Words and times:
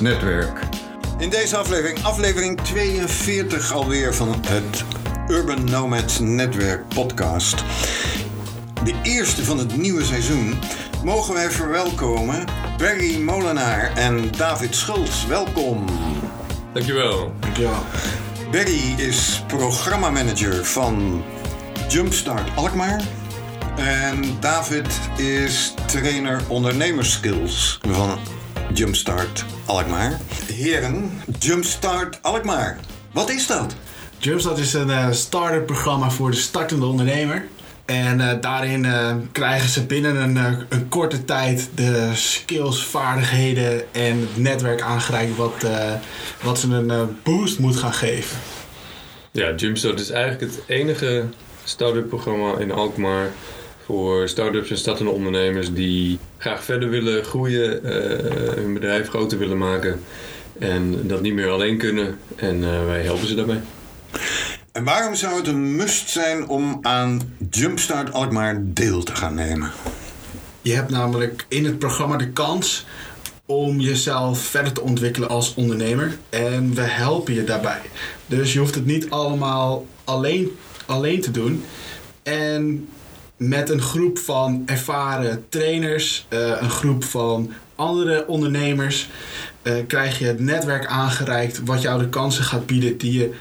Netwerk. 0.00 0.58
In 1.18 1.30
deze 1.30 1.56
aflevering, 1.56 2.02
aflevering 2.02 2.60
42 2.60 3.72
alweer 3.72 4.14
van 4.14 4.28
het 4.46 4.84
Urban 5.28 5.64
Nomads 5.64 6.18
Netwerk 6.18 6.88
podcast. 6.88 7.64
De 8.84 8.94
eerste 9.02 9.44
van 9.44 9.58
het 9.58 9.76
nieuwe 9.76 10.04
seizoen 10.04 10.58
mogen 11.04 11.34
wij 11.34 11.50
verwelkomen 11.50 12.44
Barry 12.78 13.20
Molenaar 13.20 13.92
en 13.96 14.30
David 14.36 14.74
Schultz. 14.74 15.26
Welkom. 15.26 15.84
Dankjewel. 16.72 17.32
Ja. 17.58 17.82
Barry 18.50 18.94
is 18.96 19.44
programmamanager 19.46 20.64
van 20.64 21.22
Jumpstart 21.88 22.56
Alkmaar. 22.56 23.00
En 23.76 24.36
David 24.40 25.00
is 25.16 25.74
trainer 25.86 26.42
ondernemerskills 26.48 27.80
van 27.88 28.18
Jumpstart 28.72 29.44
Alkmaar. 29.66 30.20
Heren, 30.52 31.10
Jumpstart 31.38 32.22
Alkmaar. 32.22 32.78
Wat 33.12 33.30
is 33.30 33.46
dat? 33.46 33.74
Jumpstart 34.18 34.58
is 34.58 34.72
een 34.72 34.90
eh, 34.90 35.10
start-up 35.10 35.66
programma 35.66 36.10
voor 36.10 36.30
de 36.30 36.36
startende 36.36 36.86
ondernemer. 36.86 37.44
En 37.84 38.20
eh, 38.20 38.40
daarin 38.40 38.84
eh, 38.84 39.14
krijgen 39.32 39.68
ze 39.68 39.86
binnen 39.86 40.16
een, 40.16 40.36
eh, 40.36 40.52
een 40.68 40.88
korte 40.88 41.24
tijd 41.24 41.68
de 41.74 42.10
skills, 42.14 42.84
vaardigheden 42.84 43.94
en 43.94 44.20
het 44.20 44.36
netwerk 44.36 44.80
aangereikt 44.80 45.36
wat, 45.36 45.64
eh, 45.64 45.92
wat 46.42 46.58
ze 46.58 46.74
een 46.74 46.90
eh, 46.90 47.02
boost 47.22 47.58
moet 47.58 47.76
gaan 47.76 47.94
geven. 47.94 48.38
Ja, 49.30 49.54
Jumpstart 49.54 50.00
is 50.00 50.10
eigenlijk 50.10 50.52
het 50.52 50.62
enige 50.66 51.24
start-up 51.64 52.08
programma 52.08 52.58
in 52.58 52.72
Alkmaar 52.72 53.30
voor 53.90 54.28
start-ups 54.28 54.70
en 54.70 54.78
startende 54.78 55.10
ondernemers 55.10 55.72
die 55.72 56.18
graag 56.38 56.64
verder 56.64 56.88
willen 56.90 57.24
groeien, 57.24 57.84
eh, 57.84 58.54
hun 58.54 58.74
bedrijf 58.74 59.08
groter 59.08 59.38
willen 59.38 59.58
maken 59.58 60.00
en 60.58 61.06
dat 61.06 61.20
niet 61.20 61.34
meer 61.34 61.48
alleen 61.48 61.78
kunnen. 61.78 62.18
En 62.36 62.64
eh, 62.64 62.84
wij 62.84 63.02
helpen 63.02 63.26
ze 63.26 63.34
daarbij. 63.34 63.60
En 64.72 64.84
waarom 64.84 65.14
zou 65.14 65.36
het 65.36 65.46
een 65.46 65.76
must 65.76 66.08
zijn 66.08 66.48
om 66.48 66.78
aan 66.82 67.20
Jumpstart 67.50 68.12
Alkmaar 68.12 68.62
deel 68.64 69.02
te 69.02 69.16
gaan 69.16 69.34
nemen? 69.34 69.70
Je 70.62 70.74
hebt 70.74 70.90
namelijk 70.90 71.44
in 71.48 71.64
het 71.64 71.78
programma 71.78 72.16
de 72.16 72.30
kans 72.30 72.86
om 73.46 73.80
jezelf 73.80 74.40
verder 74.40 74.72
te 74.72 74.80
ontwikkelen 74.80 75.28
als 75.28 75.54
ondernemer. 75.54 76.16
En 76.28 76.74
we 76.74 76.82
helpen 76.82 77.34
je 77.34 77.44
daarbij. 77.44 77.80
Dus 78.26 78.52
je 78.52 78.58
hoeft 78.58 78.74
het 78.74 78.86
niet 78.86 79.10
allemaal 79.10 79.86
alleen, 80.04 80.56
alleen 80.86 81.20
te 81.20 81.30
doen. 81.30 81.64
En 82.22 82.88
met 83.40 83.70
een 83.70 83.80
groep 83.80 84.18
van 84.18 84.62
ervaren 84.66 85.44
trainers, 85.48 86.26
eh, 86.28 86.38
een 86.60 86.70
groep 86.70 87.04
van 87.04 87.52
andere 87.74 88.26
ondernemers, 88.26 89.08
eh, 89.62 89.74
krijg 89.86 90.18
je 90.18 90.24
het 90.24 90.40
netwerk 90.40 90.86
aangereikt 90.86 91.60
wat 91.64 91.82
jou 91.82 91.98
de 91.98 92.08
kansen 92.08 92.44
gaat 92.44 92.66
bieden 92.66 92.98
die 92.98 93.12
je 93.12 93.34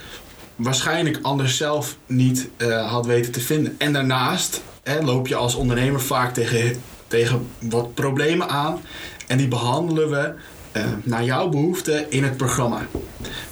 waarschijnlijk 0.56 1.20
anders 1.22 1.58
zelf 1.58 1.98
niet 2.06 2.50
eh, 2.58 2.92
had 2.92 3.06
weten 3.06 3.32
te 3.32 3.40
vinden. 3.40 3.76
En 3.78 3.94
daarnaast 3.94 4.62
hè, 4.84 5.02
loop 5.02 5.28
je 5.28 5.36
als 5.36 5.56
ondernemer 5.56 6.02
vaak 6.02 6.34
tegen, 6.34 6.82
tegen 7.08 7.48
wat 7.60 7.94
problemen 7.94 8.50
aan. 8.50 8.82
En 9.28 9.38
die 9.38 9.48
behandelen 9.48 10.10
we 10.10 10.34
naar 11.04 11.24
jouw 11.24 11.50
behoeften 11.50 12.12
in 12.12 12.24
het 12.24 12.38
programma. 12.38 12.88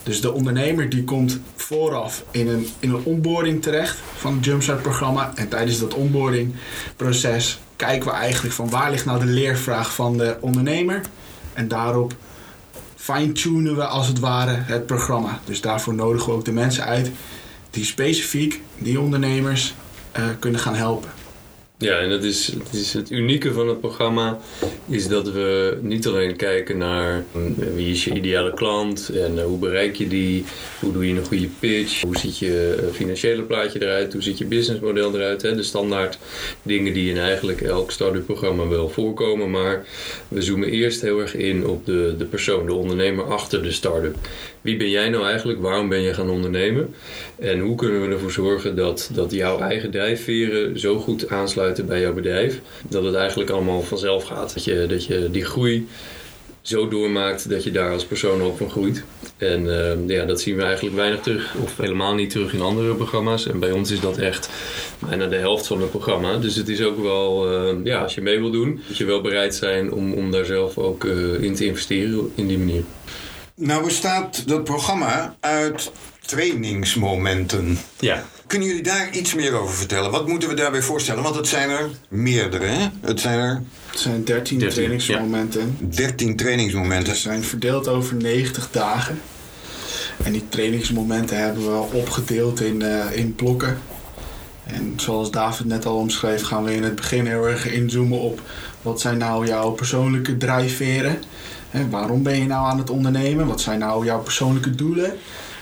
Dus 0.03 0.21
de 0.21 0.31
ondernemer 0.31 0.89
die 0.89 1.03
komt 1.03 1.39
vooraf 1.67 2.23
in 2.31 2.47
een, 2.47 2.67
in 2.79 2.89
een 2.89 3.03
onboarding 3.03 3.61
terecht 3.61 3.97
van 4.15 4.35
het 4.35 4.45
Jumpstart 4.45 4.81
programma. 4.81 5.31
En 5.35 5.49
tijdens 5.49 5.79
dat 5.79 5.93
onboarding 5.93 6.55
proces 6.95 7.59
kijken 7.75 8.09
we 8.09 8.15
eigenlijk 8.15 8.55
van 8.55 8.69
waar 8.69 8.91
ligt 8.91 9.05
nou 9.05 9.19
de 9.19 9.25
leervraag 9.25 9.93
van 9.93 10.17
de 10.17 10.37
ondernemer. 10.39 11.01
En 11.53 11.67
daarop 11.67 12.13
fine-tunen 12.95 13.75
we 13.75 13.85
als 13.85 14.07
het 14.07 14.19
ware 14.19 14.51
het 14.55 14.85
programma. 14.85 15.39
Dus 15.45 15.61
daarvoor 15.61 15.93
nodigen 15.93 16.27
we 16.27 16.35
ook 16.37 16.45
de 16.45 16.51
mensen 16.51 16.83
uit 16.83 17.11
die 17.69 17.85
specifiek 17.85 18.61
die 18.77 18.99
ondernemers 18.99 19.73
eh, 20.11 20.23
kunnen 20.39 20.59
gaan 20.59 20.75
helpen. 20.75 21.09
Ja, 21.79 21.99
en 21.99 22.09
dat 22.09 22.23
is, 22.23 22.47
het 22.47 22.73
is 22.73 22.93
het 22.93 23.11
unieke 23.11 23.53
van 23.53 23.67
het 23.67 23.79
programma 23.79 24.39
is 24.87 25.07
dat 25.07 25.31
we 25.31 25.77
niet 25.81 26.07
alleen 26.07 26.35
kijken 26.35 26.77
naar 26.77 27.25
mm, 27.31 27.55
wie 27.75 27.91
is 27.91 28.03
je 28.03 28.13
ideale 28.13 28.53
klant 28.53 29.09
en 29.09 29.39
eh, 29.39 29.45
hoe 29.45 29.57
bereik 29.57 29.95
je 29.95 30.07
die, 30.07 30.45
hoe 30.79 30.91
doe 30.91 31.07
je 31.07 31.13
een 31.13 31.25
goede 31.25 31.49
pitch, 31.59 32.01
hoe 32.01 32.17
ziet 32.17 32.37
je 32.37 32.77
eh, 32.81 32.93
financiële 32.93 33.41
plaatje 33.41 33.81
eruit, 33.81 34.13
hoe 34.13 34.21
ziet 34.21 34.37
je 34.37 34.45
businessmodel 34.45 35.15
eruit, 35.15 35.41
hè? 35.41 35.55
de 35.55 35.63
standaard 35.63 36.17
dingen 36.61 36.93
die 36.93 37.09
in 37.09 37.17
eigenlijk 37.17 37.61
elk 37.61 37.91
start-up 37.91 38.25
programma 38.25 38.67
wel 38.67 38.89
voorkomen, 38.89 39.51
maar 39.51 39.85
we 40.27 40.41
zoomen 40.41 40.69
eerst 40.69 41.01
heel 41.01 41.19
erg 41.19 41.35
in 41.35 41.67
op 41.67 41.85
de, 41.85 42.15
de 42.17 42.25
persoon, 42.25 42.65
de 42.65 42.73
ondernemer 42.73 43.23
achter 43.23 43.63
de 43.63 43.71
start-up. 43.71 44.15
Wie 44.67 44.77
ben 44.77 44.89
jij 44.89 45.09
nou 45.09 45.25
eigenlijk? 45.25 45.61
Waarom 45.61 45.89
ben 45.89 46.01
je 46.01 46.13
gaan 46.13 46.29
ondernemen? 46.29 46.95
En 47.35 47.59
hoe 47.59 47.75
kunnen 47.75 48.01
we 48.01 48.13
ervoor 48.13 48.31
zorgen 48.31 48.75
dat, 48.75 49.09
dat 49.13 49.31
jouw 49.31 49.59
eigen 49.59 49.91
drijfveren 49.91 50.79
zo 50.79 50.99
goed 50.99 51.29
aansluiten 51.29 51.85
bij 51.85 52.01
jouw 52.01 52.13
bedrijf, 52.13 52.59
dat 52.89 53.03
het 53.03 53.15
eigenlijk 53.15 53.49
allemaal 53.49 53.81
vanzelf 53.81 54.23
gaat. 54.23 54.53
Dat 54.53 54.63
je, 54.63 54.85
dat 54.89 55.05
je 55.05 55.31
die 55.31 55.45
groei 55.45 55.87
zo 56.61 56.87
doormaakt 56.87 57.49
dat 57.49 57.63
je 57.63 57.71
daar 57.71 57.91
als 57.91 58.05
persoon 58.05 58.41
ook 58.41 58.57
van 58.57 58.69
groeit. 58.69 59.03
En 59.37 59.79
eh, 59.79 60.07
ja, 60.07 60.25
dat 60.25 60.41
zien 60.41 60.55
we 60.55 60.63
eigenlijk 60.63 60.95
weinig 60.95 61.21
terug, 61.21 61.55
of 61.63 61.77
helemaal 61.77 62.13
niet 62.13 62.29
terug 62.29 62.53
in 62.53 62.61
andere 62.61 62.95
programma's. 62.95 63.47
En 63.47 63.59
bij 63.59 63.71
ons 63.71 63.91
is 63.91 63.99
dat 63.99 64.17
echt 64.17 64.49
bijna 65.09 65.27
de 65.27 65.35
helft 65.35 65.67
van 65.67 65.81
het 65.81 65.89
programma. 65.89 66.37
Dus 66.37 66.55
het 66.55 66.69
is 66.69 66.83
ook 66.83 67.01
wel, 67.01 67.51
eh, 67.51 67.75
ja, 67.83 68.01
als 68.01 68.15
je 68.15 68.21
mee 68.21 68.39
wil 68.39 68.51
doen, 68.51 68.81
moet 68.87 68.97
je 68.97 69.05
wel 69.05 69.21
bereid 69.21 69.55
zijn 69.55 69.91
om, 69.91 70.13
om 70.13 70.31
daar 70.31 70.45
zelf 70.45 70.77
ook 70.77 71.05
eh, 71.05 71.41
in 71.41 71.55
te 71.55 71.65
investeren 71.65 72.31
in 72.35 72.47
die 72.47 72.57
manier. 72.57 72.83
Nou 73.59 73.83
bestaat 73.83 74.47
dat 74.47 74.63
programma 74.63 75.35
uit 75.39 75.91
trainingsmomenten. 76.19 77.77
Ja, 77.99 78.23
Kunnen 78.47 78.67
jullie 78.67 78.83
daar 78.83 79.09
iets 79.11 79.33
meer 79.33 79.53
over 79.53 79.75
vertellen? 79.75 80.11
Wat 80.11 80.27
moeten 80.27 80.49
we 80.49 80.55
daarbij 80.55 80.81
voorstellen? 80.81 81.23
Want 81.23 81.35
het 81.35 81.47
zijn 81.47 81.69
er 81.69 81.89
meerdere, 82.09 82.65
hè? 82.65 82.87
Het 83.01 83.19
zijn 83.19 83.39
er 83.39 83.61
Het 83.85 83.99
zijn 83.99 84.23
13 84.23 84.59
13, 84.59 84.75
trainingsmomenten. 84.75 85.77
13 85.79 86.35
trainingsmomenten. 86.35 87.15
Ze 87.15 87.21
zijn 87.21 87.43
verdeeld 87.43 87.87
over 87.87 88.15
90 88.15 88.71
dagen. 88.71 89.21
En 90.23 90.31
die 90.31 90.49
trainingsmomenten 90.49 91.37
hebben 91.37 91.71
we 91.71 91.97
opgedeeld 91.97 92.61
in, 92.61 92.81
eh, 92.81 93.17
in 93.17 93.35
blokken. 93.35 93.77
En 94.63 94.93
zoals 94.97 95.31
David 95.31 95.65
net 95.65 95.85
al 95.85 95.97
omschreef, 95.97 96.43
gaan 96.43 96.63
we 96.63 96.75
in 96.75 96.83
het 96.83 96.95
begin 96.95 97.25
heel 97.25 97.47
erg 97.47 97.67
inzoomen 97.67 98.19
op 98.19 98.41
wat 98.81 99.01
zijn 99.01 99.17
nou 99.17 99.47
jouw 99.47 99.71
persoonlijke 99.71 100.37
drijfveren. 100.37 101.23
Waarom 101.89 102.23
ben 102.23 102.37
je 102.39 102.45
nou 102.45 102.67
aan 102.67 102.77
het 102.77 102.89
ondernemen? 102.89 103.47
Wat 103.47 103.61
zijn 103.61 103.79
nou 103.79 104.05
jouw 104.05 104.19
persoonlijke 104.19 104.75
doelen? 104.75 105.11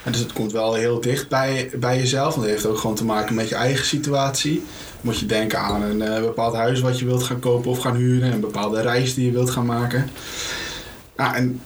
En 0.04 0.12
dus 0.12 0.22
het 0.22 0.34
komt 0.34 0.52
wel 0.52 0.74
heel 0.74 1.02
dicht 1.02 1.30
bij, 1.30 1.70
bij 1.80 1.98
jezelf. 1.98 2.36
Want 2.36 2.46
het 2.46 2.56
heeft 2.56 2.66
ook 2.66 2.78
gewoon 2.78 2.96
te 2.96 3.06
maken 3.06 3.36
met 3.36 3.50
je 3.50 3.56
eigen 3.56 3.86
situatie. 3.86 4.64
Moet 5.02 5.20
je 5.20 5.26
denken 5.26 5.60
aan 5.60 5.82
een 5.82 6.02
eh, 6.02 6.22
bepaald 6.22 6.56
huis 6.56 6.82
wat 6.82 7.00
je 7.00 7.06
wilt 7.06 7.24
gaan 7.24 7.40
kopen 7.40 7.72
of 7.72 7.80
gaan 7.80 7.96
huren. 7.96 8.32
Een 8.32 8.40
bepaalde 8.40 8.82
reis 8.82 9.14
die 9.14 9.26
je 9.26 9.32
wilt 9.32 9.50
gaan 9.50 9.66
maken. 9.66 10.10
En, 11.16 11.62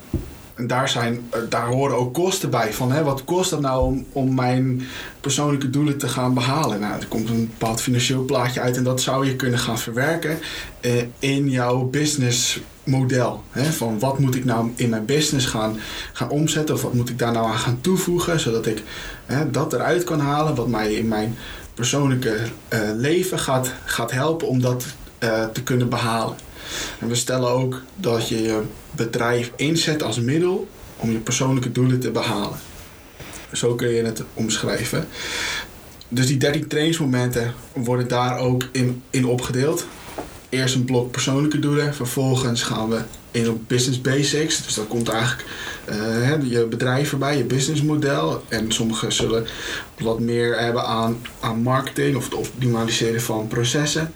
en 0.54 0.66
daar, 0.66 0.88
zijn, 0.88 1.26
eh, 1.30 1.40
daar 1.48 1.66
horen 1.66 1.96
ook 1.96 2.14
kosten 2.14 2.50
bij. 2.50 2.72
Van, 2.72 2.92
hè, 2.92 3.02
wat 3.02 3.24
kost 3.24 3.50
het 3.50 3.60
nou 3.60 3.84
om, 3.84 4.06
om 4.12 4.34
mijn 4.34 4.82
persoonlijke 5.20 5.70
doelen 5.70 5.98
te 5.98 6.08
gaan 6.08 6.34
behalen? 6.34 6.80
Nou, 6.80 7.00
er 7.00 7.06
komt 7.08 7.28
een 7.28 7.50
bepaald 7.58 7.80
financieel 7.80 8.24
plaatje 8.24 8.60
uit. 8.60 8.76
En 8.76 8.84
dat 8.84 9.00
zou 9.00 9.26
je 9.26 9.36
kunnen 9.36 9.58
gaan 9.58 9.78
verwerken 9.78 10.38
eh, 10.80 10.92
in 11.18 11.48
jouw 11.48 11.82
Hè? 13.50 13.72
Van 13.72 13.98
wat 13.98 14.18
moet 14.18 14.34
ik 14.34 14.44
nou 14.44 14.70
in 14.74 14.88
mijn 14.88 15.04
business 15.04 15.46
gaan, 15.46 15.78
gaan 16.12 16.30
omzetten? 16.30 16.74
Of 16.74 16.82
wat 16.82 16.94
moet 16.94 17.08
ik 17.08 17.18
daar 17.18 17.32
nou 17.32 17.46
aan 17.46 17.58
gaan 17.58 17.80
toevoegen? 17.80 18.40
Zodat 18.40 18.66
ik 18.66 18.82
hè, 19.26 19.50
dat 19.50 19.72
eruit 19.72 20.04
kan 20.04 20.20
halen. 20.20 20.54
Wat 20.54 20.68
mij 20.68 20.94
in 20.94 21.08
mijn 21.08 21.36
persoonlijke 21.74 22.38
eh, 22.68 22.80
leven 22.94 23.38
gaat, 23.38 23.72
gaat 23.84 24.10
helpen 24.10 24.48
om 24.48 24.60
dat 24.60 24.84
eh, 25.18 25.44
te 25.44 25.62
kunnen 25.62 25.88
behalen. 25.88 26.36
En 26.98 27.08
we 27.08 27.14
stellen 27.14 27.50
ook 27.50 27.82
dat 27.96 28.28
je 28.28 28.42
je 28.42 28.62
bedrijf 28.90 29.52
inzet 29.56 30.02
als 30.02 30.20
middel 30.20 30.68
om 30.96 31.12
je 31.12 31.18
persoonlijke 31.18 31.72
doelen 31.72 32.00
te 32.00 32.10
behalen. 32.10 32.58
Zo 33.52 33.74
kun 33.74 33.88
je 33.88 34.02
het 34.02 34.22
omschrijven. 34.34 35.08
Dus 36.08 36.26
die 36.26 36.36
13 36.36 36.68
trainingsmomenten 36.68 37.54
worden 37.72 38.08
daar 38.08 38.38
ook 38.38 38.68
in, 38.72 39.02
in 39.10 39.26
opgedeeld. 39.26 39.86
Eerst 40.50 40.74
een 40.74 40.84
blok 40.84 41.10
persoonlijke 41.10 41.58
doelen, 41.58 41.94
vervolgens 41.94 42.62
gaan 42.62 42.88
we 42.88 43.00
in 43.30 43.50
op 43.50 43.60
business 43.68 44.00
basics. 44.00 44.64
Dus 44.64 44.74
dat 44.74 44.86
komt 44.88 45.08
eigenlijk 45.08 45.44
eh, 45.84 46.50
je 46.50 46.66
bedrijf 46.66 47.12
erbij, 47.12 47.36
je 47.36 47.44
businessmodel. 47.44 48.42
En 48.48 48.72
sommigen 48.72 49.12
zullen 49.12 49.46
wat 49.98 50.20
meer 50.20 50.58
hebben 50.58 50.84
aan, 50.86 51.16
aan 51.40 51.62
marketing 51.62 52.16
of 52.16 52.24
het 52.24 52.34
optimaliseren 52.34 53.20
van 53.20 53.46
processen. 53.48 54.12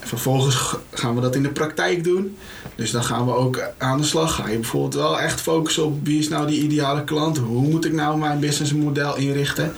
Vervolgens 0.00 0.54
g- 0.54 0.78
gaan 0.92 1.14
we 1.14 1.20
dat 1.20 1.34
in 1.34 1.42
de 1.42 1.48
praktijk 1.48 2.04
doen. 2.04 2.36
Dus 2.74 2.90
dan 2.90 3.04
gaan 3.04 3.26
we 3.26 3.32
ook 3.32 3.62
aan 3.78 3.98
de 3.98 4.04
slag. 4.04 4.34
Ga 4.34 4.48
je 4.48 4.54
bijvoorbeeld 4.58 4.94
wel 4.94 5.20
echt 5.20 5.40
focussen 5.40 5.84
op 5.84 5.98
wie 6.06 6.18
is 6.18 6.28
nou 6.28 6.46
die 6.46 6.62
ideale 6.62 7.04
klant? 7.04 7.38
Hoe 7.38 7.68
moet 7.68 7.84
ik 7.84 7.92
nou 7.92 8.18
mijn 8.18 8.40
businessmodel 8.40 9.16
inrichten? 9.16 9.72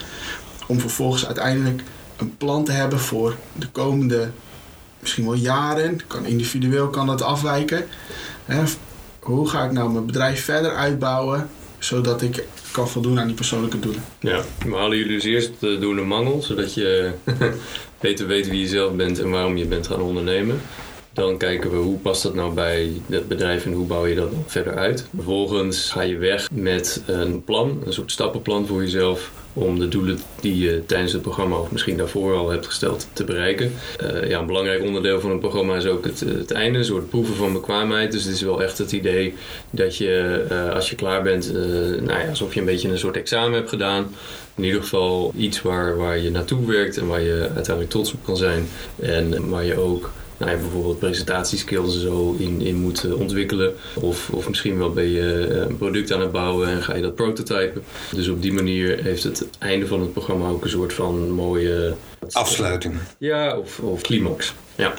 Om 0.67 0.81
vervolgens 0.81 1.27
uiteindelijk 1.27 1.83
een 2.17 2.37
plan 2.37 2.65
te 2.65 2.73
hebben 2.73 2.99
voor 3.01 3.37
de 3.59 3.67
komende 3.69 4.31
misschien 5.01 5.25
wel 5.25 5.35
jaren. 5.35 6.01
Kan 6.07 6.27
individueel 6.27 6.89
kan 6.89 7.07
dat 7.07 7.23
afwijken. 7.23 7.87
Hè, 8.45 8.63
hoe 9.21 9.49
ga 9.49 9.65
ik 9.65 9.73
nou 9.73 9.93
mijn 9.93 10.07
bedrijf 10.07 10.45
verder 10.45 10.75
uitbouwen 10.75 11.49
zodat 11.81 12.23
ik 12.23 12.45
kan 12.73 12.89
voldoen 12.89 13.21
aan 13.21 13.27
die 13.27 13.37
persoonlijke 13.37 13.81
doelen. 13.81 14.03
Ja, 14.21 14.43
we 14.67 14.77
halen 14.77 14.97
jullie 14.97 15.13
dus 15.13 15.25
eerst 15.25 15.61
de 15.61 16.03
mangel, 16.07 16.43
zodat 16.43 16.75
je 16.75 17.11
beter 18.01 18.27
weet 18.27 18.49
wie 18.49 18.61
je 18.61 18.69
zelf 18.69 18.93
bent 18.93 19.21
en 19.21 19.31
waarom 19.31 19.57
je 19.57 19.67
bent 19.67 19.87
gaan 19.87 20.01
ondernemen. 20.01 20.61
Dan 21.13 21.37
kijken 21.37 21.71
we 21.71 21.77
hoe 21.77 21.99
past 21.99 22.23
dat 22.23 22.35
nou 22.35 22.55
bij 22.55 22.93
het 23.07 23.29
bedrijf 23.29 23.65
en 23.65 23.73
hoe 23.73 23.87
bouw 23.87 24.07
je 24.07 24.15
dat 24.15 24.31
dan 24.31 24.45
verder 24.47 24.77
uit. 24.77 25.07
Vervolgens 25.15 25.91
ga 25.91 26.03
je 26.03 26.17
weg 26.17 26.51
met 26.53 27.03
een 27.07 27.45
plan, 27.45 27.83
een 27.87 27.93
soort 27.93 28.13
stappenplan 28.13 28.67
voor 28.67 28.81
jezelf 28.81 29.31
om 29.53 29.79
de 29.79 29.89
doelen 29.89 30.19
die 30.41 30.59
je 30.59 30.83
tijdens 30.87 31.13
het 31.13 31.23
programma 31.23 31.57
of 31.57 31.71
misschien 31.71 31.97
daarvoor 31.97 32.35
al 32.35 32.51
hebt 32.51 32.67
gesteld 32.67 33.09
te 33.13 33.25
bereiken. 33.25 33.73
Uh, 34.03 34.29
ja, 34.29 34.39
een 34.39 34.47
belangrijk 34.47 34.83
onderdeel 34.83 35.21
van 35.21 35.31
het 35.31 35.41
programma 35.41 35.77
is 35.77 35.87
ook 35.87 36.05
het, 36.05 36.21
het 36.21 36.51
einde, 36.51 36.79
een 36.79 36.85
soort 36.85 37.09
proeven 37.09 37.35
van 37.35 37.53
bekwaamheid. 37.53 38.13
Dus 38.13 38.25
het 38.25 38.35
is 38.35 38.43
wel 38.43 38.63
echt 38.63 38.79
het 38.79 38.93
idee 38.93 39.35
dat 39.71 39.97
je 39.97 40.45
uh, 40.51 40.75
als 40.75 40.91
je 40.91 40.97
klaar 40.97 41.23
bent, 41.23 41.49
uh, 41.49 41.55
nou 42.03 42.21
ja, 42.21 42.29
alsof 42.29 42.55
je 42.55 42.61
een 42.61 42.67
beetje 42.67 42.89
een 42.89 42.99
soort 42.99 43.17
examen 43.17 43.53
hebt 43.53 43.69
gedaan. 43.69 44.15
In 44.55 44.65
ieder 44.65 44.83
geval 44.83 45.33
iets 45.37 45.63
waar, 45.63 45.97
waar 45.97 46.19
je 46.19 46.31
naartoe 46.31 46.67
werkt 46.67 46.97
en 46.97 47.07
waar 47.07 47.21
je 47.21 47.41
uiteindelijk 47.55 47.91
trots 47.91 48.13
op 48.13 48.25
kan 48.25 48.37
zijn. 48.37 48.69
En 49.01 49.49
waar 49.49 49.65
je 49.65 49.79
ook 49.79 50.11
nou 50.41 50.53
ja, 50.53 50.59
bijvoorbeeld 50.59 50.99
presentatieskills 50.99 51.95
en 51.95 52.01
zo 52.01 52.35
in, 52.39 52.61
in 52.61 52.77
moet 52.77 53.15
ontwikkelen. 53.15 53.75
Of, 53.95 54.31
of 54.31 54.49
misschien 54.49 54.79
wel 54.79 54.93
ben 54.93 55.11
je 55.11 55.47
een 55.69 55.77
product 55.77 56.13
aan 56.13 56.21
het 56.21 56.33
bouwen 56.33 56.69
en 56.69 56.83
ga 56.83 56.95
je 56.95 57.03
dat 57.03 57.15
prototypen. 57.15 57.83
Dus 58.15 58.29
op 58.29 58.43
die 58.43 58.53
manier 58.53 59.03
heeft 59.03 59.23
het 59.23 59.49
einde 59.59 59.87
van 59.87 60.01
het 60.01 60.13
programma 60.13 60.49
ook 60.49 60.65
een 60.65 60.71
soort 60.71 60.93
van 60.93 61.31
mooie... 61.31 61.95
Afsluiting. 62.33 62.95
Ja, 63.19 63.59
of, 63.59 63.79
of 63.79 64.01
climax. 64.01 64.55
Ja. 64.75 64.95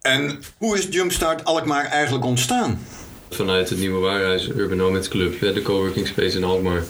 En 0.00 0.38
hoe 0.58 0.78
is 0.78 0.86
Jumpstart 0.90 1.44
Alkmaar 1.44 1.84
eigenlijk 1.84 2.24
ontstaan? 2.24 2.86
Vanuit 3.30 3.68
het 3.68 3.78
Nieuwe 3.78 4.00
Waarhuis 4.00 4.48
Urban 4.48 4.76
Nomads 4.76 5.08
Club, 5.08 5.40
de 5.40 5.62
coworking 5.62 6.06
space 6.06 6.36
in 6.36 6.44
Alkmaar, 6.44 6.82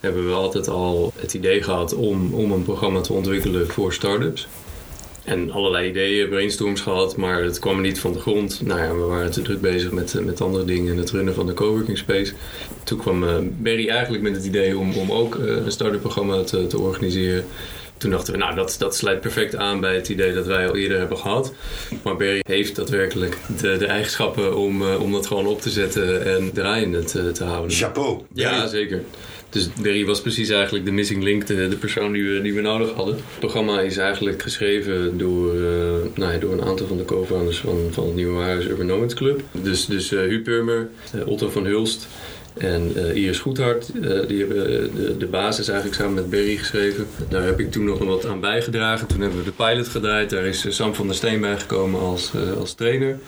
hebben 0.00 0.26
we 0.26 0.32
altijd 0.32 0.68
al 0.68 1.12
het 1.16 1.34
idee 1.34 1.62
gehad 1.62 1.94
om, 1.94 2.34
om 2.34 2.52
een 2.52 2.62
programma 2.62 3.00
te 3.00 3.12
ontwikkelen 3.12 3.68
voor 3.68 3.92
start-ups. 3.92 4.48
En 5.24 5.50
allerlei 5.50 5.88
ideeën, 5.88 6.28
brainstorms 6.28 6.80
gehad, 6.80 7.16
maar 7.16 7.42
het 7.42 7.58
kwam 7.58 7.80
niet 7.80 8.00
van 8.00 8.12
de 8.12 8.20
grond. 8.20 8.60
Nou 8.64 8.80
ja, 8.80 8.94
we 8.94 9.02
waren 9.02 9.30
te 9.30 9.42
druk 9.42 9.60
bezig 9.60 9.90
met, 9.90 10.24
met 10.24 10.40
andere 10.40 10.64
dingen 10.64 10.92
en 10.92 10.98
het 10.98 11.10
runnen 11.10 11.34
van 11.34 11.46
de 11.46 11.54
coworking 11.54 11.98
space. 11.98 12.32
Toen 12.84 12.98
kwam 12.98 13.22
uh, 13.22 13.34
Barry 13.56 13.88
eigenlijk 13.88 14.22
met 14.22 14.34
het 14.34 14.44
idee 14.44 14.78
om, 14.78 14.92
om 14.92 15.12
ook 15.12 15.34
uh, 15.34 15.64
een 15.64 15.72
start-up 15.72 16.00
programma 16.00 16.42
te, 16.42 16.66
te 16.66 16.78
organiseren. 16.78 17.44
Toen 17.96 18.10
dachten 18.10 18.32
we, 18.32 18.38
nou, 18.38 18.54
dat, 18.54 18.76
dat 18.78 18.96
sluit 18.96 19.20
perfect 19.20 19.56
aan 19.56 19.80
bij 19.80 19.94
het 19.94 20.08
idee 20.08 20.34
dat 20.34 20.46
wij 20.46 20.68
al 20.68 20.76
eerder 20.76 20.98
hebben 20.98 21.18
gehad. 21.18 21.52
Maar 22.02 22.16
Barry 22.16 22.40
heeft 22.46 22.76
daadwerkelijk 22.76 23.36
de, 23.60 23.76
de 23.76 23.86
eigenschappen 23.86 24.56
om, 24.56 24.82
uh, 24.82 25.00
om 25.00 25.12
dat 25.12 25.26
gewoon 25.26 25.46
op 25.46 25.60
te 25.60 25.70
zetten 25.70 26.24
en 26.24 26.52
draaiende 26.52 27.04
te, 27.04 27.32
te 27.32 27.44
houden. 27.44 27.76
Chapeau. 27.76 28.20
Ja, 28.32 28.66
zeker. 28.66 29.02
Dus 29.54 29.68
Barry 29.82 30.04
was 30.04 30.20
precies 30.20 30.48
eigenlijk 30.48 30.84
de 30.84 30.90
missing 30.90 31.22
link, 31.22 31.46
de, 31.46 31.68
de 31.68 31.76
persoon 31.76 32.12
die 32.12 32.28
we, 32.28 32.42
die 32.42 32.54
we 32.54 32.60
nodig 32.60 32.92
hadden. 32.92 33.14
Het 33.14 33.38
programma 33.38 33.80
is 33.80 33.96
eigenlijk 33.96 34.42
geschreven 34.42 35.18
door, 35.18 35.54
uh, 35.54 35.62
nou 36.14 36.32
ja, 36.32 36.38
door 36.38 36.52
een 36.52 36.62
aantal 36.62 36.86
van 36.86 36.96
de 36.96 37.04
co-founders 37.04 37.58
van, 37.58 37.78
van 37.90 38.06
het 38.06 38.14
Nieuwe 38.14 38.32
Waarhuis 38.32 38.66
Urban 38.66 38.86
Nomads 38.86 39.14
Club. 39.14 39.42
Dus, 39.62 39.86
dus 39.86 40.12
uh, 40.12 40.20
Huub 40.20 40.44
Purmer, 40.44 40.88
uh, 41.14 41.26
Otto 41.26 41.50
van 41.50 41.64
Hulst 41.64 42.06
en 42.58 43.14
Iris 43.14 43.38
Goedhart. 43.38 43.92
die 44.28 44.38
hebben 44.38 44.94
de, 44.94 45.16
de 45.18 45.26
basis 45.26 45.68
eigenlijk 45.68 46.00
samen 46.00 46.14
met 46.14 46.30
Barry 46.30 46.56
geschreven. 46.56 47.06
Daar 47.28 47.42
heb 47.42 47.60
ik 47.60 47.70
toen 47.70 47.84
nog 47.84 47.98
wat 47.98 48.26
aan 48.26 48.40
bijgedragen. 48.40 49.06
Toen 49.06 49.20
hebben 49.20 49.38
we 49.38 49.44
de 49.44 49.64
pilot 49.64 49.88
gedraaid. 49.88 50.30
Daar 50.30 50.44
is 50.44 50.76
Sam 50.76 50.94
van 50.94 51.06
der 51.06 51.16
Steen 51.16 51.40
bijgekomen 51.40 52.00
als, 52.00 52.32
als 52.58 52.72
trainer. 52.72 53.18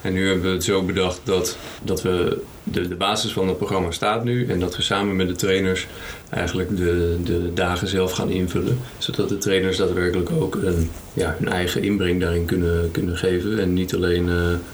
En 0.00 0.12
nu 0.12 0.26
hebben 0.26 0.44
we 0.44 0.52
het 0.52 0.64
zo 0.64 0.82
bedacht 0.82 1.20
dat, 1.24 1.58
dat 1.82 2.02
we 2.02 2.38
de, 2.62 2.88
de 2.88 2.94
basis 2.94 3.32
van 3.32 3.48
het 3.48 3.56
programma 3.56 3.90
staat 3.90 4.24
nu. 4.24 4.46
En 4.46 4.60
dat 4.60 4.76
we 4.76 4.82
samen 4.82 5.16
met 5.16 5.28
de 5.28 5.34
trainers 5.34 5.86
eigenlijk 6.30 6.76
de, 6.76 7.16
de 7.24 7.52
dagen 7.54 7.88
zelf 7.88 8.12
gaan 8.12 8.30
invullen. 8.30 8.78
Zodat 8.98 9.28
de 9.28 9.38
trainers 9.38 9.76
daadwerkelijk 9.76 10.30
ook 10.30 10.54
een, 10.54 10.90
ja, 11.12 11.36
hun 11.38 11.48
eigen 11.48 11.82
inbreng 11.82 12.20
daarin 12.20 12.44
kunnen, 12.44 12.90
kunnen 12.90 13.16
geven. 13.16 13.58
En 13.58 13.72
niet 13.72 13.94
alleen 13.94 14.28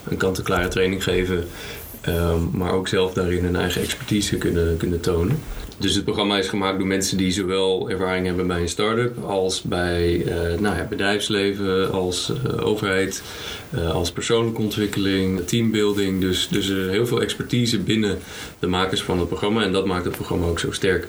een 0.09 0.17
kant-en-klare 0.17 0.69
training 0.69 1.03
geven. 1.03 1.45
Um, 2.09 2.51
maar 2.53 2.73
ook 2.73 2.89
zelf 2.89 3.13
daarin 3.13 3.45
hun 3.45 3.57
eigen 3.57 3.83
expertise 3.83 4.37
kunnen, 4.37 4.77
kunnen 4.77 5.01
tonen. 5.01 5.39
Dus 5.79 5.95
het 5.95 6.05
programma 6.05 6.39
is 6.39 6.49
gemaakt 6.49 6.79
door 6.79 6.87
mensen 6.87 7.17
die 7.17 7.33
zowel 7.33 7.91
ervaring 7.91 8.27
hebben 8.27 8.47
bij 8.47 8.61
een 8.61 8.69
start-up 8.69 9.25
als 9.25 9.63
bij 9.63 10.17
uh, 10.17 10.59
nou 10.59 10.77
ja, 10.77 10.87
bedrijfsleven, 10.89 11.93
als 11.93 12.33
uh, 12.47 12.67
overheid, 12.67 13.23
uh, 13.75 13.91
als 13.91 14.13
persoonlijke 14.13 14.61
ontwikkeling, 14.61 15.47
teambuilding. 15.47 16.21
Dus, 16.21 16.49
dus 16.49 16.67
heel 16.67 17.07
veel 17.07 17.21
expertise 17.21 17.79
binnen 17.79 18.19
de 18.59 18.67
makers 18.67 19.03
van 19.03 19.19
het 19.19 19.29
programma 19.29 19.63
en 19.63 19.73
dat 19.73 19.87
maakt 19.87 20.05
het 20.05 20.15
programma 20.15 20.47
ook 20.47 20.59
zo 20.59 20.73
sterk. 20.73 21.09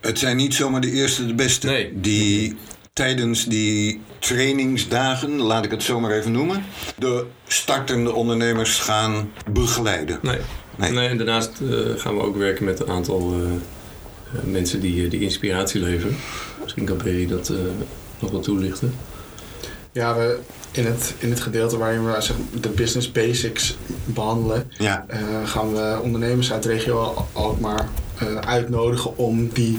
Het 0.00 0.18
zijn 0.18 0.36
niet 0.36 0.54
zomaar 0.54 0.80
de 0.80 0.90
eerste 0.90 1.26
de 1.26 1.34
beste 1.34 1.66
nee. 1.66 1.92
die 1.94 2.56
tijdens 2.96 3.44
die 3.44 4.00
trainingsdagen, 4.18 5.40
laat 5.40 5.64
ik 5.64 5.70
het 5.70 5.82
zomaar 5.82 6.10
even 6.10 6.32
noemen, 6.32 6.64
de 6.98 7.26
startende 7.46 8.12
ondernemers 8.12 8.78
gaan 8.78 9.32
begeleiden. 9.50 10.18
Nee. 10.22 10.38
Nee. 10.76 10.90
nee 10.90 11.08
en 11.08 11.16
daarnaast 11.16 11.50
gaan 11.96 12.16
we 12.16 12.22
ook 12.22 12.36
werken 12.36 12.64
met 12.64 12.80
een 12.80 12.88
aantal 12.88 13.34
mensen 14.44 14.80
die, 14.80 15.08
die 15.08 15.20
inspiratie 15.20 15.80
leveren. 15.80 16.16
Misschien 16.62 16.84
kan 16.84 16.96
Perry 16.96 17.26
dat 17.26 17.48
uh, 17.48 17.58
nog 18.18 18.30
wat 18.30 18.42
toelichten. 18.42 18.94
Ja, 19.92 20.16
we, 20.16 20.38
in, 20.70 20.86
het, 20.86 21.14
in 21.18 21.30
het 21.30 21.40
gedeelte 21.40 21.78
waarin 21.78 22.04
we 22.04 22.20
zeg, 22.20 22.36
de 22.60 22.68
business 22.68 23.12
basics 23.12 23.76
behandelen, 24.04 24.70
ja. 24.78 25.06
uh, 25.10 25.48
gaan 25.48 25.72
we 25.72 25.98
ondernemers 26.02 26.52
uit 26.52 26.62
de 26.62 26.68
regio 26.68 27.26
Alkmaar 27.32 27.88
uh, 28.22 28.36
uitnodigen 28.36 29.16
om 29.16 29.48
die 29.52 29.78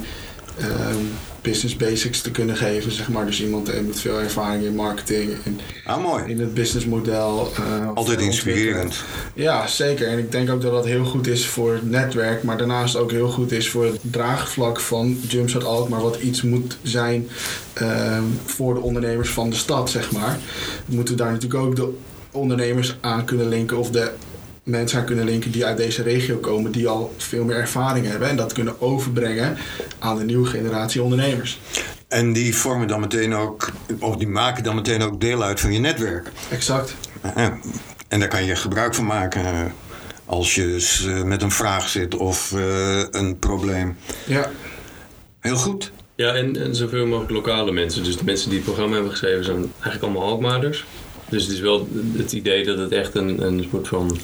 business 1.49 1.75
basics 1.75 2.21
te 2.21 2.31
kunnen 2.31 2.55
geven. 2.55 2.91
Zeg 2.91 3.09
maar. 3.09 3.25
Dus 3.25 3.41
iemand 3.41 3.85
met 3.87 3.99
veel 3.99 4.19
ervaring 4.19 4.63
in 4.63 4.75
marketing 4.75 5.31
en 5.43 5.59
ah, 5.85 6.03
mooi. 6.03 6.23
in 6.27 6.39
het 6.39 6.53
businessmodel. 6.53 7.51
Uh, 7.59 7.91
Altijd 7.93 8.21
inspirerend. 8.21 9.03
Ja, 9.33 9.67
zeker. 9.67 10.07
En 10.07 10.17
ik 10.17 10.31
denk 10.31 10.49
ook 10.49 10.61
dat 10.61 10.71
dat 10.71 10.85
heel 10.85 11.05
goed 11.05 11.27
is 11.27 11.47
voor 11.47 11.73
het 11.73 11.89
netwerk, 11.89 12.43
maar 12.43 12.57
daarnaast 12.57 12.95
ook 12.95 13.11
heel 13.11 13.29
goed 13.29 13.51
is 13.51 13.69
voor 13.69 13.85
het 13.85 13.99
draagvlak 14.01 14.79
van 14.79 15.19
Jumpstart 15.27 15.63
Alkmaar, 15.63 16.01
wat 16.01 16.15
iets 16.15 16.41
moet 16.41 16.77
zijn 16.81 17.27
uh, 17.81 18.19
voor 18.45 18.73
de 18.73 18.79
ondernemers 18.79 19.29
van 19.29 19.49
de 19.49 19.55
stad, 19.55 19.89
zeg 19.89 20.11
maar. 20.11 20.37
We 20.85 20.95
moeten 20.95 21.17
daar 21.17 21.31
natuurlijk 21.31 21.63
ook 21.63 21.75
de 21.75 21.93
ondernemers 22.31 22.97
aan 23.01 23.25
kunnen 23.25 23.47
linken 23.47 23.77
of 23.77 23.89
de 23.89 24.11
mensen 24.67 24.99
aan 24.99 25.05
kunnen 25.05 25.25
linken 25.25 25.51
die 25.51 25.65
uit 25.65 25.77
deze 25.77 26.03
regio 26.03 26.37
komen, 26.37 26.71
die 26.71 26.87
al 26.87 27.13
veel 27.17 27.43
meer 27.43 27.55
ervaring 27.55 28.07
hebben 28.07 28.29
en 28.29 28.35
dat 28.35 28.53
kunnen 28.53 28.81
overbrengen 28.81 29.57
aan 29.99 30.17
de 30.17 30.23
nieuwe 30.23 30.45
generatie 30.47 31.01
ondernemers. 31.01 31.59
En 32.07 32.33
die 32.33 32.55
vormen 32.55 32.87
dan 32.87 32.99
meteen 32.99 33.35
ook, 33.35 33.69
of 33.99 34.15
die 34.15 34.27
maken 34.27 34.63
dan 34.63 34.75
meteen 34.75 35.01
ook 35.01 35.21
deel 35.21 35.43
uit 35.43 35.59
van 35.59 35.73
je 35.73 35.79
netwerk. 35.79 36.31
Exact. 36.49 36.95
En 38.07 38.19
daar 38.19 38.27
kan 38.27 38.45
je 38.45 38.55
gebruik 38.55 38.95
van 38.95 39.05
maken 39.05 39.73
als 40.25 40.55
je 40.55 41.23
met 41.25 41.41
een 41.41 41.51
vraag 41.51 41.89
zit 41.89 42.15
of 42.15 42.51
uh, 42.55 43.03
een 43.11 43.39
probleem. 43.39 43.97
Ja. 44.25 44.51
Heel 45.39 45.55
goed. 45.55 45.91
Ja, 46.15 46.33
en, 46.33 46.63
en 46.63 46.75
zoveel 46.75 47.05
mogelijk 47.05 47.31
lokale 47.31 47.71
mensen. 47.71 48.03
Dus 48.03 48.17
de 48.17 48.23
mensen 48.23 48.49
die 48.49 48.57
het 48.57 48.67
programma 48.67 48.93
hebben 48.93 49.11
geschreven 49.11 49.45
zijn 49.45 49.57
eigenlijk 49.57 50.03
allemaal 50.03 50.23
Alkmaarders. 50.23 50.85
Dus 51.29 51.43
het 51.43 51.51
is 51.51 51.59
wel 51.59 51.87
het 52.17 52.31
idee 52.31 52.65
dat 52.65 52.77
het 52.77 52.91
echt 52.91 53.15
een, 53.15 53.41
een 53.41 53.67
soort 53.71 53.87
van 53.87 54.17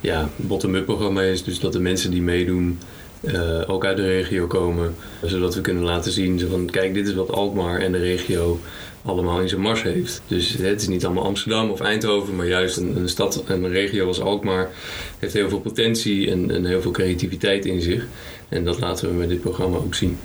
ja, 0.00 0.28
bottom-up 0.36 0.84
programma 0.84 1.22
is. 1.22 1.44
Dus 1.44 1.60
dat 1.60 1.72
de 1.72 1.80
mensen 1.80 2.10
die 2.10 2.22
meedoen 2.22 2.78
uh, 3.20 3.62
ook 3.66 3.84
uit 3.84 3.96
de 3.96 4.06
regio 4.06 4.46
komen. 4.46 4.94
Zodat 5.22 5.54
we 5.54 5.60
kunnen 5.60 5.82
laten 5.82 6.12
zien 6.12 6.40
van 6.50 6.66
kijk, 6.70 6.94
dit 6.94 7.08
is 7.08 7.14
wat 7.14 7.32
Alkmaar 7.32 7.80
en 7.80 7.92
de 7.92 7.98
regio 7.98 8.60
allemaal 9.02 9.40
in 9.40 9.48
zijn 9.48 9.60
mars 9.60 9.82
heeft. 9.82 10.22
Dus 10.26 10.52
het 10.52 10.80
is 10.80 10.88
niet 10.88 11.04
allemaal 11.04 11.24
Amsterdam 11.24 11.70
of 11.70 11.80
Eindhoven, 11.80 12.36
maar 12.36 12.46
juist 12.46 12.76
een, 12.76 12.96
een 12.96 13.08
stad 13.08 13.44
en 13.46 13.64
een 13.64 13.70
regio 13.70 14.06
als 14.06 14.20
Alkmaar 14.20 14.70
heeft 15.18 15.32
heel 15.32 15.48
veel 15.48 15.60
potentie 15.60 16.30
en, 16.30 16.50
en 16.50 16.64
heel 16.64 16.82
veel 16.82 16.90
creativiteit 16.90 17.66
in 17.66 17.80
zich. 17.80 18.06
En 18.48 18.64
dat 18.64 18.80
laten 18.80 19.08
we 19.08 19.14
met 19.14 19.28
dit 19.28 19.40
programma 19.40 19.76
ook 19.76 19.94
zien. 19.94 20.18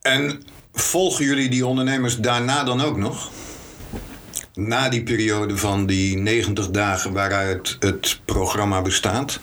En 0.00 0.42
volgen 0.72 1.24
jullie 1.24 1.48
die 1.48 1.66
ondernemers 1.66 2.16
daarna 2.16 2.64
dan 2.64 2.80
ook 2.80 2.96
nog? 2.96 3.30
Na 4.58 4.88
die 4.88 5.02
periode 5.02 5.56
van 5.56 5.86
die 5.86 6.16
90 6.16 6.70
dagen 6.70 7.12
waaruit 7.12 7.76
het 7.80 8.20
programma 8.24 8.82
bestaat? 8.82 9.40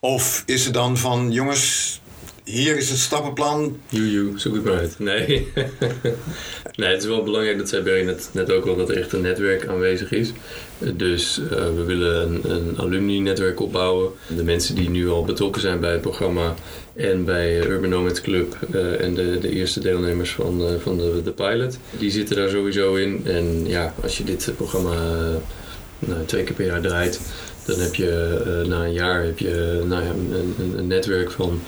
Of 0.00 0.42
is 0.46 0.64
het 0.64 0.74
dan 0.74 0.96
van, 0.96 1.32
jongens, 1.32 2.00
hier 2.44 2.76
is 2.76 2.90
het 2.90 2.98
stappenplan. 2.98 3.80
Joejoe, 3.88 4.38
zoek 4.38 4.54
het 4.54 4.64
maar 4.64 4.78
uit. 4.78 4.98
Nee. 4.98 5.52
nee, 6.74 6.88
het 6.88 7.02
is 7.02 7.08
wel 7.08 7.22
belangrijk, 7.22 7.58
dat 7.58 7.68
zei 7.68 7.82
Barry 7.82 8.04
net, 8.04 8.28
net 8.32 8.52
ook 8.52 8.64
wel, 8.64 8.76
dat 8.76 8.88
er 8.88 8.96
echt 8.96 9.12
een 9.12 9.20
netwerk 9.20 9.66
aanwezig 9.66 10.12
is. 10.12 10.32
Dus 10.94 11.38
uh, 11.38 11.50
we 11.50 11.84
willen 11.86 12.22
een, 12.22 12.50
een 12.50 12.74
alumni-netwerk 12.78 13.60
opbouwen. 13.60 14.10
De 14.36 14.44
mensen 14.44 14.74
die 14.74 14.90
nu 14.90 15.08
al 15.08 15.24
betrokken 15.24 15.60
zijn 15.62 15.80
bij 15.80 15.92
het 15.92 16.00
programma 16.00 16.54
en 16.94 17.24
bij 17.24 17.66
Urban 17.66 17.90
Nomads 17.90 18.20
Club 18.20 18.56
uh, 18.74 19.00
en 19.00 19.14
de, 19.14 19.38
de 19.38 19.50
eerste 19.50 19.80
deelnemers 19.80 20.30
van, 20.30 20.60
uh, 20.60 20.68
van 20.78 20.96
de, 20.96 21.20
de 21.24 21.32
pilot, 21.32 21.78
die 21.98 22.10
zitten 22.10 22.36
daar 22.36 22.48
sowieso 22.48 22.94
in. 22.94 23.20
En 23.24 23.66
ja, 23.66 23.94
als 24.02 24.18
je 24.18 24.24
dit 24.24 24.52
programma 24.56 24.94
nou, 25.98 26.24
twee 26.24 26.44
keer 26.44 26.54
per 26.54 26.66
jaar 26.66 26.80
draait, 26.80 27.20
Dan 27.64 27.78
heb 27.78 27.94
je 27.94 28.42
eh, 28.44 28.68
na 28.68 28.84
een 28.84 28.92
jaar 28.92 29.24
heb 29.24 29.38
je, 29.38 29.82
nou 29.86 30.02
een, 30.02 30.54
een, 30.58 30.78
een 30.78 30.86
netwerk 30.86 31.30
van 31.30 31.60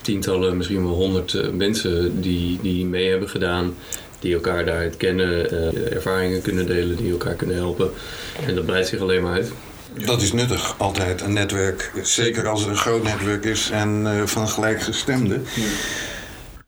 tientallen, 0.00 0.56
misschien 0.56 0.82
wel 0.82 0.94
honderd 0.94 1.34
eh, 1.34 1.48
mensen 1.48 2.20
die, 2.20 2.58
die 2.62 2.84
mee 2.84 3.08
hebben 3.10 3.28
gedaan. 3.28 3.74
Die 4.20 4.34
elkaar 4.34 4.64
daaruit 4.64 4.96
kennen, 4.96 5.50
eh, 5.50 5.94
ervaringen 5.94 6.42
kunnen 6.42 6.66
delen, 6.66 6.96
die 6.96 7.10
elkaar 7.10 7.34
kunnen 7.34 7.56
helpen. 7.56 7.90
En 8.46 8.54
dat 8.54 8.66
breidt 8.66 8.88
zich 8.88 9.00
alleen 9.00 9.22
maar 9.22 9.32
uit. 9.32 9.52
Dat 10.06 10.22
is 10.22 10.32
nuttig, 10.32 10.74
altijd, 10.78 11.20
een 11.20 11.32
netwerk. 11.32 11.92
Zeker 12.02 12.48
als 12.48 12.60
het 12.60 12.68
een 12.68 12.76
groot 12.76 13.02
netwerk 13.02 13.44
is 13.44 13.70
en 13.70 14.06
eh, 14.06 14.26
van 14.26 14.48
gelijkgestemden. 14.48 15.44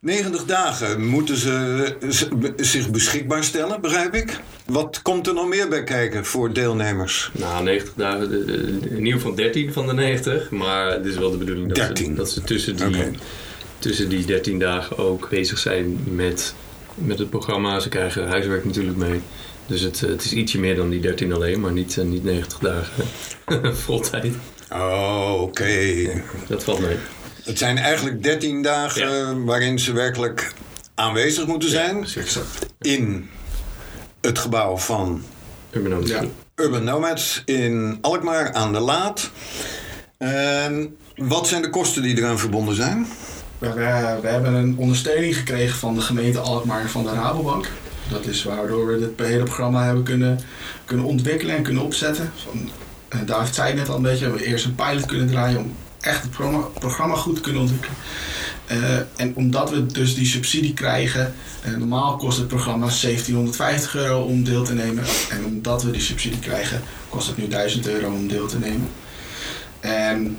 90 0.00 0.45
dagen 0.45 1.07
moeten 1.07 1.37
ze 1.37 2.52
zich 2.57 2.90
beschikbaar 2.90 3.45
stellen, 3.45 3.80
begrijp 3.80 4.14
ik. 4.14 4.40
Wat 4.66 5.02
komt 5.02 5.26
er 5.26 5.35
nog 5.35 5.49
meer 5.49 5.69
bij 5.69 5.85
kijken 5.85 6.25
voor 6.25 6.52
deelnemers? 6.52 7.30
Nou, 7.33 7.64
90 7.64 7.95
dagen, 7.97 8.49
in 8.90 8.99
ieder 8.99 9.12
geval 9.12 9.35
13 9.35 9.73
van 9.73 9.87
de 9.87 9.92
90. 9.92 10.50
Maar 10.50 10.90
het 10.90 11.07
is 11.07 11.16
wel 11.16 11.30
de 11.30 11.37
bedoeling 11.37 11.69
dat, 11.69 11.76
13. 11.76 12.04
Ze, 12.07 12.14
dat 12.14 12.30
ze 12.30 12.42
tussen 12.42 12.76
die, 12.76 13.11
tussen 13.78 14.09
die 14.09 14.25
13 14.25 14.59
dagen 14.59 14.99
ook 14.99 15.28
bezig 15.28 15.59
zijn 15.59 15.99
met, 16.04 16.54
met 17.00 17.19
het 17.19 17.30
programma. 17.30 17.80
Ze 17.80 17.88
krijgen 17.88 18.28
huiswerk 18.28 18.64
natuurlijk 18.64 18.97
mee. 18.97 19.21
Dus 19.66 19.80
het, 19.80 20.02
eh, 20.02 20.09
het 20.09 20.25
is 20.25 20.33
ietsje 20.33 20.59
meer 20.59 20.76
dan 20.76 20.90
die 20.90 21.00
13 21.00 21.33
alleen, 21.33 21.61
maar 21.61 21.73
niet, 21.73 21.99
eh, 21.99 22.04
niet 22.04 22.25
90 22.25 22.59
dagen 22.59 23.04
vol 23.85 24.00
tijd. 24.00 24.35
Oh, 24.73 25.35
oké. 25.40 25.73
Dat 26.49 26.64
valt 26.64 26.80
mee. 26.80 26.97
Het 27.45 27.59
zijn 27.59 27.78
eigenlijk 27.78 28.23
13 28.23 28.62
dagen 28.62 29.45
waarin 29.45 29.78
ze 29.78 29.92
werkelijk 29.92 30.52
aanwezig 30.95 31.47
moeten 31.47 31.71
zijn 31.71 32.04
Exact. 32.16 32.66
in 32.80 33.28
het 34.21 34.38
gebouw 34.38 34.76
van 34.76 35.23
Urban 35.71 35.90
Nomads 35.90 36.11
Ja. 36.11 36.25
Urban 36.54 36.85
Nomads 36.85 37.42
in 37.45 37.99
Alkmaar 38.00 38.52
aan 38.52 38.73
de 38.73 38.80
Laat. 38.80 39.30
En 40.19 40.97
wat 41.16 41.49
zijn 41.49 41.62
de 41.62 41.71
kosten 41.71 42.02
die 42.02 42.16
eraan 42.19 42.38
verbonden 42.38 42.75
zijn? 42.75 43.07
We, 43.61 44.29
hebben 44.29 44.55
een 44.55 44.76
ondersteuning 44.76 45.37
gekregen 45.37 45.79
van 45.79 45.95
de 45.95 46.00
gemeente 46.00 46.38
Alkmaar 46.38 46.81
en 46.81 46.88
van 46.88 47.02
de 47.02 47.12
Rabobank. 47.12 47.69
Dat 48.09 48.26
is 48.26 48.43
waardoor 48.43 48.87
we 48.87 48.99
dit 48.99 49.26
hele 49.26 49.43
programma 49.43 49.85
hebben 49.85 50.02
kunnen, 50.02 50.40
kunnen 50.85 51.07
ontwikkelen 51.07 51.57
en 51.57 51.62
kunnen 51.62 51.83
opzetten. 51.83 52.33
Van, 52.45 52.71
eh, 53.09 53.19
David 53.26 53.55
zei 53.55 53.75
net 53.75 53.88
al 53.88 53.97
een 53.97 54.02
beetje, 54.02 54.33
we 54.33 54.45
eerst 54.45 54.64
een 54.64 54.75
pilot 54.75 55.07
kunnen 55.07 55.26
draaien 55.26 55.59
om 55.59 55.73
echt 56.00 56.23
het 56.23 56.31
programma, 56.79 57.14
goed 57.14 57.35
te 57.35 57.40
kunnen 57.40 57.62
ontwikkelen. 57.62 57.97
Eh, 58.67 58.97
en 59.17 59.37
omdat 59.37 59.71
we 59.71 59.87
dus 59.87 60.14
die 60.14 60.26
subsidie 60.26 60.75
krijgen, 60.75 61.35
eh, 61.62 61.73
normaal 61.73 62.17
kost 62.17 62.38
het 62.38 62.49
programma 62.49 62.88
1750 62.88 63.95
euro 63.95 64.23
om 64.23 64.45
deel 64.45 64.64
te 64.64 64.75
nemen. 64.75 65.05
En 65.31 65.45
omdat 65.45 65.83
we 65.83 65.90
die 65.90 66.00
subsidie 66.00 66.38
krijgen, 66.38 66.83
kost 67.09 67.26
het 67.26 67.37
nu 67.37 67.49
1000 67.49 67.88
euro 67.88 68.11
om 68.11 68.29
deel 68.29 68.47
te 68.47 68.59
nemen. 68.59 68.88
En 69.81 70.37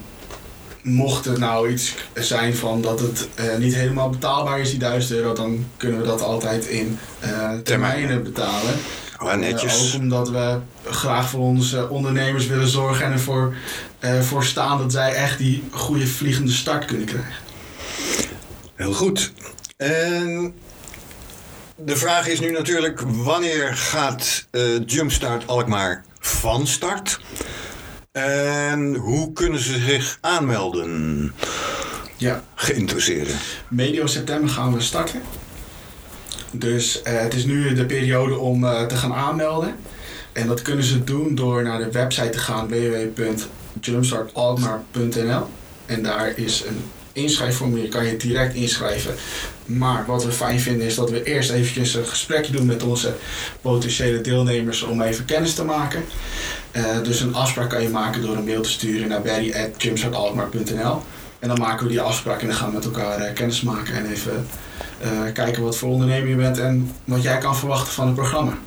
mocht 0.82 1.26
het 1.26 1.38
nou 1.38 1.70
iets 1.70 1.96
zijn 2.14 2.56
van 2.56 2.82
dat 2.82 3.00
het 3.00 3.28
eh, 3.36 3.58
niet 3.58 3.76
helemaal 3.76 4.10
betaalbaar 4.10 4.60
is, 4.60 4.70
die 4.70 4.80
1000 4.80 5.14
euro, 5.20 5.34
dan 5.34 5.66
kunnen 5.78 6.00
we 6.02 6.06
dat 6.08 6.22
altijd 6.22 6.66
in 6.66 7.00
eh, 7.20 7.52
termijnen 7.64 8.24
betalen. 8.24 8.74
Oh, 9.20 9.32
Eh, 9.32 9.38
netjes. 9.38 9.94
ook 9.96 10.02
omdat 10.02 10.30
we 10.30 10.58
graag 10.86 11.30
voor 11.30 11.40
onze 11.40 11.90
ondernemers 11.90 12.48
willen 12.48 12.68
zorgen 12.68 13.06
en 13.06 13.12
ervoor 13.12 13.54
eh, 14.00 14.20
voor 14.22 14.44
staan 14.44 14.78
dat 14.78 14.92
zij 14.92 15.14
echt 15.14 15.38
die 15.38 15.64
goede 15.72 16.08
vliegende 16.08 16.52
start 16.52 16.86
kunnen 16.86 17.06
krijgen. 17.06 17.34
Heel 18.76 18.94
goed. 18.94 19.32
En 19.78 20.54
de 21.76 21.96
vraag 21.96 22.28
is 22.28 22.40
nu 22.40 22.52
natuurlijk: 22.52 23.02
wanneer 23.08 23.76
gaat 23.76 24.46
eh, 24.52 24.62
Jumpstart 24.86 25.48
Alkmaar 25.48 26.04
van 26.20 26.68
start? 26.68 27.20
En 28.12 28.96
hoe 28.96 29.34
kunnen 29.34 29.60
ze 29.60 29.80
zich 29.80 30.18
aanmelden? 30.22 31.34
Ja, 32.18 32.44
Geïnteresseerden. 32.56 33.36
medio 33.68 34.06
september 34.06 34.50
gaan 34.50 34.74
we 34.74 34.82
starten. 34.82 35.22
Dus 36.52 37.02
eh, 37.02 37.20
het 37.20 37.34
is 37.34 37.46
nu 37.46 37.74
de 37.74 37.86
periode 37.86 38.38
om 38.38 38.64
eh, 38.64 38.86
te 38.86 38.96
gaan 38.96 39.14
aanmelden. 39.14 39.76
En 40.34 40.48
dat 40.48 40.62
kunnen 40.62 40.84
ze 40.84 41.04
doen 41.04 41.36
door 41.36 41.64
naar 41.64 41.78
de 41.78 41.92
website 41.92 42.30
te 42.30 42.38
gaan 42.38 42.68
www.jumpstartalkmaar.nl 42.68 45.48
En 45.86 46.04
daar 46.04 46.38
is 46.38 46.64
een 46.66 46.82
inschrijfformulier, 47.14 47.90
kan 47.90 48.06
je 48.06 48.18
direct 48.18 48.54
inschrijven. 48.54 49.16
Maar 49.66 50.04
wat 50.08 50.24
we 50.24 50.32
fijn 50.32 50.60
vinden 50.60 50.88
is 50.88 50.96
dat 50.96 51.10
we 51.10 51.24
eerst 51.24 51.52
eventjes 51.52 51.94
een 51.94 52.06
gesprekje 52.06 52.52
doen 52.52 52.66
met 52.66 52.84
onze 52.84 53.14
potentiële 53.62 54.22
deelnemers 54.22 54.84
om 54.84 55.02
even 55.02 55.26
kennis 55.26 55.54
te 55.54 55.64
maken. 55.64 56.04
Eh, 56.72 56.84
dus 57.04 57.20
een 57.20 57.36
afspraak 57.36 57.70
kan 57.70 57.82
je 57.82 57.90
maken 57.90 58.22
door 58.22 58.36
een 58.36 58.46
mail 58.46 58.62
te 58.62 58.70
sturen 58.70 59.08
naar 59.08 59.22
barry.jumpstartalkmaar.nl 59.22 61.02
En 61.40 61.48
dan 61.48 61.60
maken 61.60 61.86
we 61.86 61.92
die 61.92 62.02
afspraak 62.02 62.42
en 62.42 62.48
dan 62.48 62.56
gaan 62.56 62.68
we 62.68 62.76
met 62.76 62.86
elkaar 62.86 63.20
eh, 63.20 63.34
kennis 63.34 63.62
maken 63.62 63.94
en 63.94 64.12
even 64.12 64.48
eh, 65.00 65.10
kijken 65.34 65.64
wat 65.64 65.78
voor 65.78 65.90
ondernemer 65.90 66.30
je 66.30 66.36
bent 66.36 66.60
en 66.60 66.92
wat 67.04 67.24
jij 67.24 67.38
kan 67.38 67.56
verwachten 67.56 67.94
van 67.94 68.06
het 68.06 68.16
programma. 68.16 68.58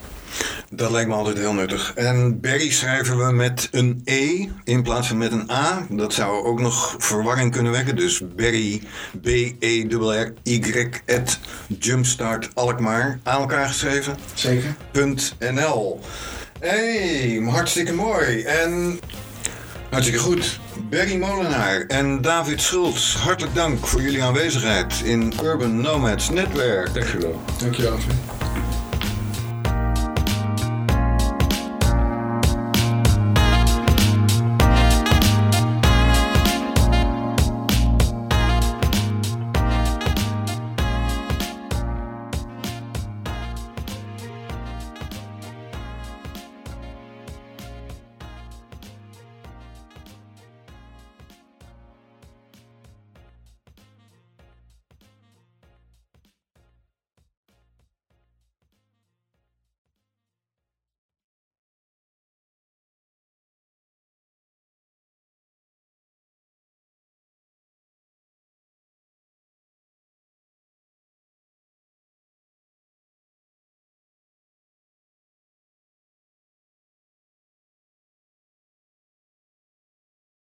Dat 0.70 0.90
lijkt 0.90 1.08
me 1.08 1.14
altijd 1.14 1.38
heel 1.38 1.52
nuttig. 1.52 1.92
En 1.94 2.40
Berry 2.40 2.70
schrijven 2.70 3.26
we 3.26 3.32
met 3.32 3.68
een 3.70 4.00
E 4.04 4.48
in 4.64 4.82
plaats 4.82 5.08
van 5.08 5.18
met 5.18 5.32
een 5.32 5.50
A. 5.50 5.86
Dat 5.90 6.12
zou 6.12 6.44
ook 6.44 6.60
nog 6.60 6.94
verwarring 6.98 7.52
kunnen 7.52 7.72
wekken. 7.72 7.96
Dus 7.96 8.22
Berry, 8.36 8.82
B-E-R-R-Y, 9.22 10.90
at 11.06 11.38
Jumpstart 11.78 12.54
Alkmaar, 12.54 13.18
aan 13.22 13.40
elkaar 13.40 13.66
geschreven. 13.66 14.16
Zeker. 14.34 14.76
.nl. 15.38 16.00
Hey, 16.60 17.40
hartstikke 17.44 17.92
mooi. 17.92 18.42
En 18.42 19.00
hartstikke 19.90 20.20
goed. 20.20 20.60
Berry 20.90 21.16
Molenaar 21.16 21.84
en 21.86 22.22
David 22.22 22.60
Schultz, 22.60 23.14
hartelijk 23.16 23.54
dank 23.54 23.86
voor 23.86 24.00
jullie 24.00 24.22
aanwezigheid 24.22 25.00
in 25.04 25.32
Urban 25.42 25.80
Nomads 25.80 26.30
Netwerk. 26.30 26.94
Dankjewel. 26.94 27.42
Dankjewel. 27.58 27.98